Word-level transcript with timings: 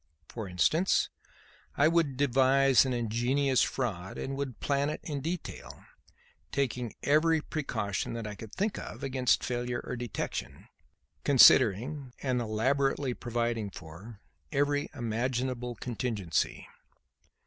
For 0.29 0.47
instance, 0.47 1.09
I 1.77 1.87
would 1.87 2.17
devise 2.17 2.85
an 2.87 2.93
ingenious 2.93 3.61
fraud 3.61 4.17
and 4.17 4.35
would 4.35 4.59
plan 4.59 4.89
it 4.89 4.99
in 5.03 5.21
detail, 5.21 5.85
taking 6.51 6.95
every 7.03 7.39
precaution 7.39 8.13
that 8.13 8.25
I 8.25 8.33
could 8.33 8.51
think 8.51 8.79
of 8.79 9.03
against 9.03 9.43
failure 9.43 9.79
or 9.83 9.95
detection, 9.95 10.67
considering, 11.23 12.13
and 12.23 12.41
elaborately 12.41 13.13
providing 13.13 13.69
for, 13.69 14.19
every 14.51 14.89
imaginable 14.95 15.75
contingency. 15.75 16.67